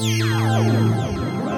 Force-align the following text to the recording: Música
Música 0.00 1.57